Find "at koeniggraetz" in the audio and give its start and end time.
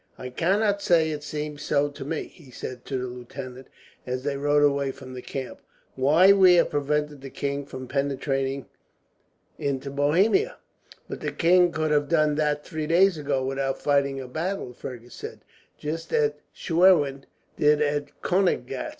17.79-18.89